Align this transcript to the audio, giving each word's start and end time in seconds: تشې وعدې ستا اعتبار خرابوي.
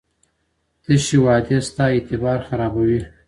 تشې 0.83 1.17
وعدې 1.25 1.57
ستا 1.67 1.83
اعتبار 1.93 2.39
خرابوي. 2.47 3.01